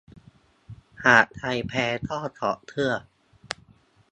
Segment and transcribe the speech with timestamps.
[1.05, 2.93] หากใครแพ้ก็ถอดเสื้อ